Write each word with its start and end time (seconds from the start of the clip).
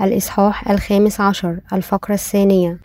الإصحاح 0.00 0.70
الخامس 0.70 1.20
عشر 1.20 1.60
الفقرة 1.72 2.14
الثانية. 2.14 2.80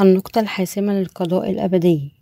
النقطة 0.00 0.40
الحاسمة 0.40 0.92
للقضاء 0.92 1.50
الأبدي. 1.50 2.12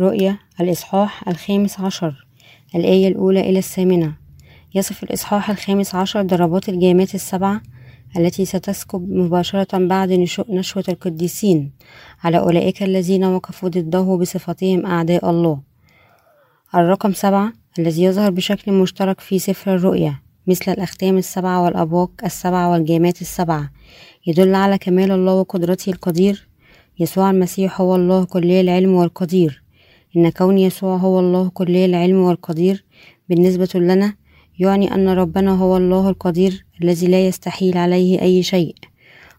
رؤية 0.00 0.40
الإصحاح 0.60 1.28
الخامس 1.28 1.80
عشر. 1.80 2.26
الآية 2.74 3.08
الأولى 3.08 3.40
إلى 3.40 3.58
الثامنة. 3.58 4.16
يصف 4.74 5.02
الإصحاح 5.02 5.50
الخامس 5.50 5.94
عشر 5.94 6.22
ضربات 6.22 6.68
الجامات 6.68 7.14
السبعة 7.14 7.62
التي 8.16 8.44
ستسكب 8.44 9.08
مباشرة 9.08 9.86
بعد 9.86 10.12
نشوة 10.48 10.84
القديسين 10.88 11.72
على 12.24 12.38
أولئك 12.38 12.82
الذين 12.82 13.24
وقفوا 13.24 13.68
ضده 13.68 14.16
بصفتهم 14.20 14.86
أعداء 14.86 15.30
الله. 15.30 15.62
الرقم 16.74 17.12
سبعة 17.12 17.52
الذي 17.78 18.02
يظهر 18.04 18.30
بشكل 18.30 18.72
مشترك 18.72 19.20
في 19.20 19.38
سفر 19.38 19.74
الرؤيا 19.74 20.22
مثل 20.46 20.72
الأختام 20.72 21.18
السبعة 21.18 21.64
والأبواق 21.64 22.10
السبعة 22.24 22.70
والجامات 22.70 23.20
السبعة. 23.20 23.70
يدل 24.26 24.54
على 24.54 24.78
كمال 24.78 25.10
الله 25.10 25.34
وقدرته 25.34 25.90
القدير. 25.90 26.48
يسوع 26.98 27.30
المسيح 27.30 27.80
هو 27.80 27.96
الله 27.96 28.24
كلي 28.24 28.60
العلم 28.60 28.94
والقدير. 28.94 29.62
إن 30.16 30.30
كون 30.30 30.58
يسوع 30.58 30.96
هو 30.96 31.20
الله 31.20 31.48
كلي 31.48 31.84
العلم 31.84 32.16
والقدير 32.16 32.84
بالنسبة 33.28 33.68
لنا 33.74 34.14
يعني 34.58 34.94
أن 34.94 35.08
ربنا 35.08 35.50
هو 35.50 35.76
الله 35.76 36.08
القدير 36.08 36.64
الذي 36.82 37.06
لا 37.06 37.26
يستحيل 37.26 37.78
عليه 37.78 38.22
أي 38.22 38.42
شيء. 38.42 38.74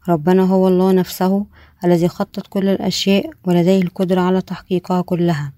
ربنا 0.10 0.44
هو 0.44 0.68
الله 0.68 0.92
نفسه 0.92 1.46
الذي 1.86 2.08
خطط 2.08 2.48
كل 2.48 2.68
الأشياء 2.70 3.30
ولديه 3.46 3.82
القدرة 3.82 4.22
على 4.22 4.42
تحقيقها 4.42 5.02
كلها. 5.02 5.54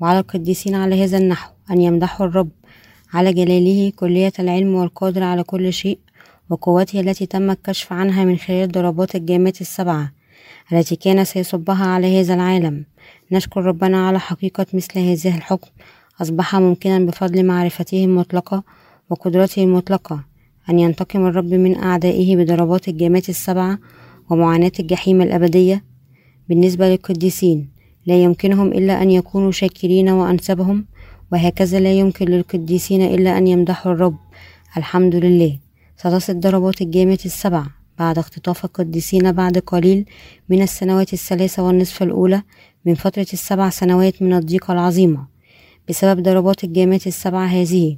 وعلى 0.00 0.18
القديسين 0.18 0.74
على 0.74 1.04
هذا 1.04 1.18
النحو 1.18 1.52
أن 1.70 1.80
يمدحوا 1.80 2.26
الرب 2.26 2.50
على 3.12 3.32
جلاله 3.32 3.92
كلية 3.96 4.32
العلم 4.38 4.74
والقادر 4.74 5.22
على 5.22 5.42
كل 5.42 5.72
شيء 5.72 5.98
وقوته 6.50 7.00
التي 7.00 7.26
تم 7.26 7.50
الكشف 7.50 7.92
عنها 7.92 8.24
من 8.24 8.36
خلال 8.36 8.72
ضربات 8.72 9.14
الجامات 9.14 9.60
السبعة 9.60 10.12
التي 10.72 10.96
كان 10.96 11.24
سيصبها 11.24 11.86
على 11.86 12.20
هذا 12.20 12.34
العالم. 12.34 12.84
نشكر 13.32 13.64
ربنا 13.64 14.06
على 14.06 14.20
حقيقة 14.20 14.66
مثل 14.74 14.98
هذا 14.98 15.36
الحكم. 15.36 15.70
أصبح 16.22 16.56
ممكنا 16.56 16.98
بفضل 16.98 17.46
معرفته 17.46 18.04
المطلقة 18.04 18.62
وقدرته 19.10 19.64
المطلقة 19.64 20.24
أن 20.70 20.78
ينتقم 20.78 21.26
الرب 21.26 21.54
من 21.54 21.76
أعدائه 21.76 22.36
بضربات 22.36 22.88
الجامات 22.88 23.28
السبعة 23.28 23.78
ومعاناة 24.30 24.72
الجحيم 24.80 25.22
الأبدية. 25.22 25.84
بالنسبة 26.48 26.88
للقديسين 26.88 27.70
لا 28.06 28.22
يمكنهم 28.22 28.68
إلا 28.68 29.02
أن 29.02 29.10
يكونوا 29.10 29.50
شاكرين 29.50 30.08
وأنسبهم 30.08 30.84
وهكذا 31.32 31.80
لا 31.80 31.92
يمكن 31.92 32.26
للقديسين 32.26 33.02
إلا 33.02 33.38
أن 33.38 33.46
يمدحوا 33.46 33.92
الرب. 33.92 34.16
الحمد 34.76 35.14
لله. 35.14 35.58
ستصل 35.96 36.40
ضربات 36.40 36.82
الجامات 36.82 37.26
السبع 37.26 37.66
بعد 37.98 38.18
اختطاف 38.18 38.64
القديسين 38.64 39.32
بعد 39.32 39.58
قليل 39.58 40.04
من 40.48 40.62
السنوات 40.62 41.12
الثلاثة 41.12 41.62
والنصف 41.62 42.02
الأولى 42.02 42.42
من 42.84 42.94
فترة 42.94 43.26
السبع 43.32 43.70
سنوات 43.70 44.22
من 44.22 44.32
الضيقة 44.32 44.72
العظيمة. 44.72 45.26
بسبب 45.88 46.22
ضربات 46.22 46.64
الجامات 46.64 47.06
السبع 47.06 47.44
هذه 47.44 47.96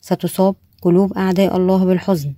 ستصاب 0.00 0.54
قلوب 0.82 1.12
أعداء 1.12 1.56
الله 1.56 1.84
بالحزن 1.84 2.34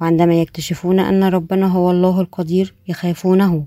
وعندما 0.00 0.40
يكتشفون 0.40 1.00
أن 1.00 1.24
ربنا 1.24 1.66
هو 1.66 1.90
الله 1.90 2.20
القدير 2.20 2.74
يخافونه. 2.88 3.66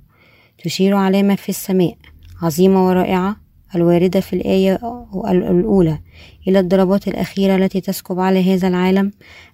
تشير 0.63 0.95
علامة 0.95 1.35
في 1.35 1.49
السماء 1.49 1.97
عظيمة 2.41 2.87
ورائعة 2.87 3.44
الواردة 3.75 4.19
في 4.19 4.33
الآية 4.33 4.79
الأولى. 5.27 5.99
إلى 6.47 6.59
الضربات 6.59 7.07
الأخيرة 7.07 7.55
التي 7.55 7.81
تسكب 7.81 8.19
على 8.19 8.53
هذا 8.53 8.67
العالم 8.67 9.11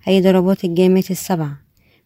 أي 0.08 0.22
ضربات 0.22 0.64
الجامات 0.64 1.12
السبع 1.12 1.48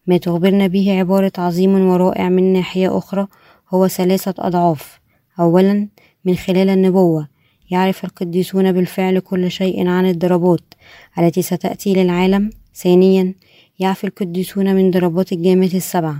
ما 0.06 0.16
تخبرنا 0.16 0.66
به 0.66 0.98
عبارة 0.98 1.32
عظيم 1.38 1.88
ورائع 1.88 2.28
من 2.28 2.52
ناحية 2.52 2.98
أخرى 2.98 3.26
هو 3.70 3.88
ثلاثة 3.88 4.34
أضعاف. 4.38 5.00
أولا 5.40 5.88
من 6.24 6.36
خلال 6.36 6.68
النبوة. 6.68 7.36
يعرف 7.70 8.04
القديسون 8.04 8.72
بالفعل 8.72 9.18
كل 9.18 9.50
شيء 9.50 9.88
عن 9.88 10.06
الضربات 10.06 10.74
التي 11.18 11.42
ستأتي 11.42 11.94
للعالم 11.94 12.50
ثانيا 12.74 13.34
يعفي 13.78 14.04
القديسون 14.04 14.74
من 14.74 14.90
ضربات 14.90 15.32
الجامات 15.32 15.74
السبع 15.74 16.14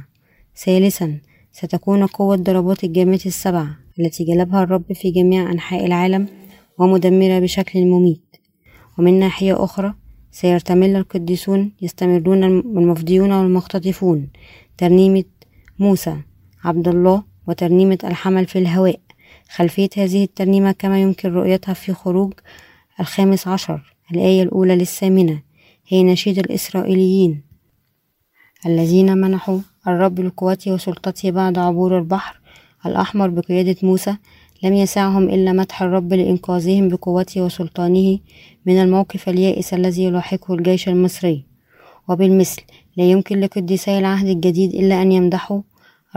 ثالثا 0.57 1.19
ستكون 1.53 2.07
قوة 2.07 2.37
ضربات 2.37 2.85
الجامات 2.85 3.27
السبع 3.27 3.67
التي 4.01 4.25
جلبها 4.25 4.63
الرب 4.63 4.93
في 4.93 5.11
جميع 5.11 5.53
أنحاء 5.53 5.87
العالم 5.87 6.27
ومدمرة 6.79 7.39
بشكل 7.39 7.87
مميت. 7.87 8.37
ومن 8.99 9.19
ناحية 9.19 9.65
أخرى 9.65 9.95
سيرتمل 10.31 10.97
القديسون 10.97 11.73
يستمرون 11.83 12.45
المفديون 12.45 13.33
والمختطفون 13.33 14.29
ترنيمة 14.79 15.25
موسى 15.79 16.17
عبد 16.65 16.89
الله 16.89 17.23
وترنيمة 17.49 17.99
الحمل 18.05 18.47
في 18.47 18.59
الهواء. 18.59 19.01
خلفية 19.51 19.89
هذه 19.97 20.25
الترنيمة 20.25 20.73
كما 20.73 21.03
يمكن 21.03 21.33
رؤيتها 21.33 21.75
في 21.75 21.93
خروج 21.93 22.33
الخامس 23.01 23.49
عشر 23.49 23.95
الآية 24.13 24.43
الأولى 24.43 24.77
للثامنة 24.77 25.43
هي 25.89 26.03
نشيد 26.03 26.39
الإسرائيليين. 26.39 27.43
الذين 28.67 29.19
منحوا 29.19 29.59
الرب 29.87 30.21
لقوته 30.21 30.73
وسلطته 30.73 31.31
بعد 31.31 31.59
عبور 31.59 31.99
البحر 31.99 32.41
الأحمر 32.87 33.29
بقيادة 33.29 33.77
موسى 33.83 34.17
لم 34.63 34.75
يسعهم 34.75 35.29
إلا 35.29 35.53
مدح 35.53 35.83
الرب 35.83 36.13
لإنقاذهم 36.13 36.89
بقوته 36.89 37.41
وسلطانه 37.41 38.19
من 38.67 38.83
الموقف 38.83 39.29
اليائس 39.29 39.75
الذي 39.75 40.05
يلاحقه 40.05 40.55
الجيش 40.55 40.89
المصري. 40.89 41.45
وبالمثل 42.09 42.63
لا 42.97 43.05
يمكن 43.05 43.41
لقديسي 43.41 43.99
العهد 43.99 44.27
الجديد 44.27 44.75
إلا 44.75 45.03
أن 45.03 45.13
يمدحوا 45.13 45.61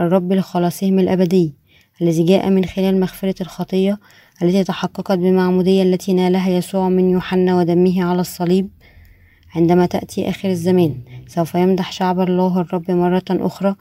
الرب 0.00 0.32
لخلاصهم 0.32 0.98
الأبدي 0.98 1.54
الذي 2.02 2.24
جاء 2.24 2.50
من 2.50 2.64
خلال 2.64 3.00
مغفرة 3.00 3.34
الخطية 3.40 3.98
التي 4.42 4.64
تحققت 4.64 5.18
بالمعمودية 5.18 5.82
التي 5.82 6.12
نالها 6.12 6.50
يسوع 6.50 6.88
من 6.88 7.10
يوحنا 7.10 7.56
ودمه 7.56 8.04
على 8.04 8.20
الصليب. 8.20 8.68
عندما 9.54 9.86
تأتي 9.86 10.28
آخر 10.28 10.48
الزمان 10.48 10.94
سوف 11.26 11.54
يمدح 11.54 11.92
شعب 11.92 12.20
الله 12.20 12.60
الرب 12.60 12.90
مرة 12.90 13.24
أخرى 13.30 13.74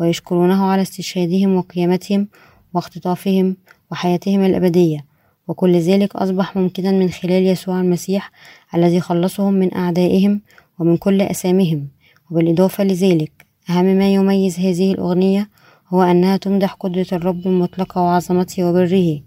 ويشكرونه 0.00 0.64
على 0.64 0.82
استشهادهم 0.82 1.56
وقيامتهم 1.56 2.28
واختطافهم 2.74 3.56
وحياتهم 3.92 4.44
الأبدية. 4.44 5.04
وكل 5.48 5.76
ذلك 5.76 6.16
أصبح 6.16 6.56
ممكنا 6.56 6.90
من 6.90 7.10
خلال 7.10 7.46
يسوع 7.46 7.80
المسيح 7.80 8.30
الذي 8.74 9.00
خلصهم 9.00 9.54
من 9.54 9.74
أعدائهم 9.74 10.40
ومن 10.78 10.96
كل 10.96 11.22
أسامهم. 11.22 11.88
وبالإضافة 12.30 12.84
لذلك 12.84 13.46
أهم 13.70 13.84
ما 13.84 14.14
يميز 14.14 14.58
هذه 14.58 14.92
الأغنية 14.92 15.50
هو 15.88 16.02
أنها 16.02 16.36
تمدح 16.36 16.72
قدرة 16.72 17.06
الرب 17.12 17.46
المطلقة 17.46 18.00
وعظمته 18.00 18.64
وبره. 18.64 19.20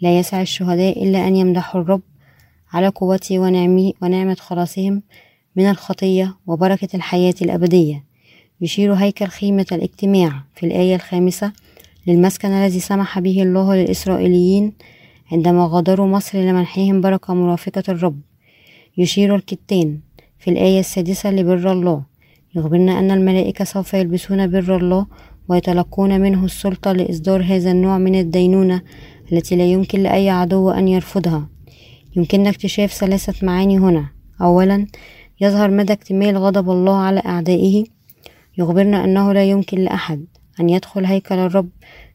لا 0.00 0.18
يسع 0.18 0.40
الشهداء 0.40 1.02
إلا 1.02 1.28
أن 1.28 1.36
يمدحوا 1.36 1.80
الرب 1.80 2.02
على 2.72 2.88
قوته 2.88 3.38
ونعمة 4.02 4.34
خلاصهم 4.34 5.02
من 5.56 5.70
الخطية 5.70 6.36
وبركة 6.46 6.88
الحياة 6.96 7.34
الأبدية. 7.42 8.04
يشير 8.60 8.94
هيكل 8.94 9.26
خيمة 9.26 9.66
الاجتماع 9.72 10.44
في 10.54 10.66
الآية 10.66 10.94
الخامسة 10.94 11.52
للمسكن 12.06 12.48
الذي 12.48 12.80
سمح 12.80 13.18
به 13.18 13.42
الله 13.42 13.76
للإسرائيليين 13.76 14.72
عندما 15.32 15.68
غادروا 15.70 16.06
مصر 16.06 16.38
لمنحهم 16.38 17.00
بركة 17.00 17.34
مرافقة 17.34 17.82
الرب. 17.88 18.20
يشير 18.98 19.36
الكتان 19.36 19.98
في 20.38 20.50
الآية 20.50 20.80
السادسة 20.80 21.30
لبر 21.30 21.72
الله. 21.72 22.02
يخبرنا 22.54 22.98
أن 22.98 23.10
الملائكة 23.10 23.64
سوف 23.64 23.94
يلبسون 23.94 24.50
بر 24.50 24.76
الله 24.76 25.06
ويتلقون 25.48 26.20
منه 26.20 26.44
السلطة 26.44 26.92
لإصدار 26.92 27.42
هذا 27.42 27.70
النوع 27.70 27.98
من 27.98 28.14
الدينونة 28.14 28.82
التي 29.32 29.56
لا 29.56 29.64
يمكن 29.64 30.02
لأي 30.02 30.30
عدو 30.30 30.70
أن 30.70 30.88
يرفضها. 30.88 31.48
يمكننا 32.16 32.50
اكتشاف 32.50 32.92
ثلاثة 32.92 33.46
معاني 33.46 33.78
هنا. 33.78 34.08
أولا 34.40 34.86
يظهر 35.40 35.70
مدى 35.70 35.92
اكتمال 35.92 36.38
غضب 36.38 36.70
الله 36.70 36.96
على 36.96 37.22
أعدائه 37.26 37.84
يخبرنا 38.58 39.04
أنه 39.04 39.32
لا 39.32 39.44
يمكن 39.44 39.78
لأحد 39.78 40.24
أن 40.60 40.70
يدخل 40.70 41.04
هيكل 41.04 41.34
الرب 41.34 41.68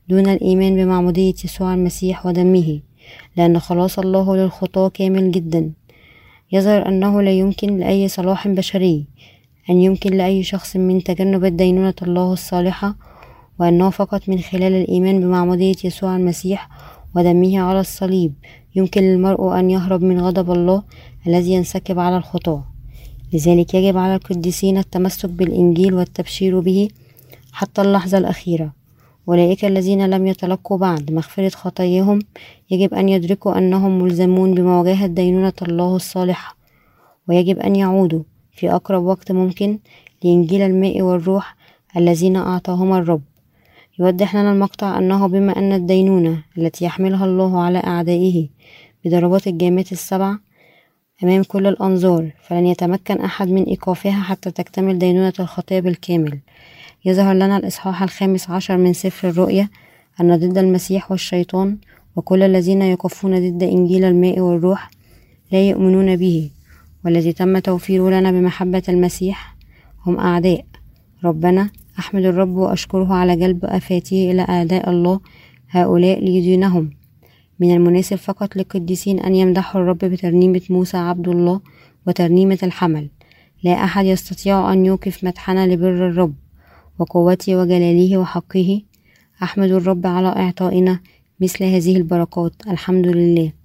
دون 0.09 0.30
الإيمان 0.30 0.75
بمعمودية 0.75 1.33
يسوع 1.44 1.74
المسيح 1.74 2.25
ودمه 2.25 2.80
لأن 3.38 3.59
خلاص 3.59 4.00
الله 4.00 4.36
للخطاة 4.36 4.89
كامل 4.89 5.31
جدا. 5.31 5.71
يظهر 6.51 6.88
أنه 6.88 7.21
لا 7.21 7.31
يمكن 7.31 7.77
لأي 7.77 8.07
صلاح 8.07 8.47
بشري 8.47 9.06
أن 9.69 9.81
يمكن 9.81 10.13
لأي 10.13 10.44
شخص 10.44 10.75
من 10.75 11.03
تجنب 11.03 11.45
الدينونة 11.45 11.94
الله 12.01 12.33
الصالحة 12.33 12.95
وأنه 13.59 13.89
فقط 13.89 14.30
من 14.30 14.39
خلال 14.39 14.74
الإيمان 14.74 15.19
بمعمودية 15.19 15.75
يسوع 15.83 16.15
المسيح 16.15 16.69
ودمه 17.15 17.59
على 17.59 17.80
الصليب. 17.80 18.33
يمكن 18.75 19.01
للمرء 19.01 19.59
أن 19.59 19.69
يهرب 19.69 20.03
من 20.03 20.19
غضب 20.21 20.51
الله 20.51 20.83
الذي 21.27 21.51
ينسكب 21.51 22.00
على 22.00 22.18
الخطاة. 22.18 22.78
لذلك 23.33 23.73
يجب 23.73 23.97
على 23.97 24.15
القديسين 24.15 24.77
التمسك 24.77 25.29
بالإنجيل 25.29 25.93
والتبشير 25.93 26.59
به 26.59 26.87
حتى 27.51 27.81
اللحظة 27.81 28.17
الأخيرة. 28.17 28.73
أولئك 29.27 29.65
الذين 29.65 30.09
لم 30.09 30.27
يتلقوا 30.27 30.77
بعد 30.77 31.11
مغفرة 31.11 31.49
خطاياهم 31.49 32.19
يجب 32.71 32.93
أن 32.93 33.09
يدركوا 33.09 33.57
أنهم 33.57 34.01
ملزمون 34.01 34.53
بمواجهة 34.53 35.07
دينونة 35.07 35.53
الله 35.61 35.95
الصالحة 35.95 36.55
ويجب 37.27 37.59
أن 37.59 37.75
يعودوا 37.75 38.23
في 38.51 38.71
أقرب 38.71 39.03
وقت 39.03 39.31
ممكن 39.31 39.79
لإنجيل 40.23 40.61
الماء 40.61 41.01
والروح 41.01 41.55
الذين 41.97 42.35
أعطاهما 42.35 42.97
الرب. 42.97 43.21
يوضح 43.99 44.35
لنا 44.35 44.51
المقطع 44.51 44.97
أنه 44.97 45.27
بما 45.27 45.57
أن 45.57 45.73
الدينونة 45.73 46.43
التي 46.57 46.85
يحملها 46.85 47.25
الله 47.25 47.61
على 47.61 47.77
أعدائه 47.79 48.47
بضربات 49.05 49.47
الجامات 49.47 49.91
السبع 49.91 50.37
أمام 51.24 51.44
كل 51.44 51.68
الأنظار 51.68 52.31
فلن 52.48 52.66
يتمكن 52.66 53.21
أحد 53.21 53.48
من 53.50 53.63
إيقافها 53.63 54.21
حتى 54.21 54.51
تكتمل 54.51 55.00
دينونة 55.00 55.33
الخطية 55.39 55.80
بالكامل 55.80 56.39
يظهر 57.06 57.33
لنا 57.33 57.57
الإصحاح 57.57 58.04
الخامس 58.04 58.50
عشر 58.50 58.77
من 58.77 58.94
سفر 58.94 59.30
الرؤيا 59.30 59.69
أن 60.21 60.36
ضد 60.36 60.57
المسيح 60.57 61.12
والشيطان 61.12 61.77
وكل 62.16 62.44
الذين 62.44 62.81
يقفون 62.81 63.50
ضد 63.50 63.63
إنجيل 63.63 64.04
الماء 64.04 64.39
والروح 64.39 64.89
لا 65.51 65.69
يؤمنون 65.69 66.16
به 66.16 66.50
والذي 67.06 67.33
تم 67.33 67.60
توفيره 67.60 68.10
لنا 68.10 68.31
بمحبة 68.31 68.83
المسيح 68.89 69.56
هم 70.06 70.19
أعداء. 70.19 70.65
ربنا 71.24 71.69
أحمد 72.00 72.25
الرب 72.25 72.56
وأشكره 72.56 73.13
على 73.13 73.36
جلب 73.36 73.65
آفاته 73.65 74.31
إلى 74.31 74.42
أعداء 74.42 74.89
الله 74.89 75.19
هؤلاء 75.69 76.19
ليدينهم. 76.19 76.99
من 77.59 77.73
المناسب 77.73 78.15
فقط 78.15 78.56
للقديسين 78.56 79.19
أن 79.19 79.35
يمدحوا 79.35 79.81
الرب 79.81 79.97
بترنيمة 79.97 80.61
موسى 80.69 80.97
عبد 80.97 81.27
الله 81.27 81.61
وترنيمة 82.07 82.57
الحمل. 82.63 83.09
لا 83.63 83.83
أحد 83.83 84.06
يستطيع 84.06 84.73
أن 84.73 84.85
يوقف 84.85 85.23
مدحنا 85.23 85.67
لبر 85.67 86.07
الرب 86.09 86.33
وقوته 87.00 87.56
وجلاله 87.56 88.17
وحقه. 88.17 88.81
أحمد 89.44 89.71
الرب 89.71 90.07
على 90.07 90.27
إعطائنا 90.27 91.00
مثل 91.39 91.63
هذه 91.63 91.97
البركات. 91.97 92.53
الحمد 92.67 93.07
لله. 93.07 93.58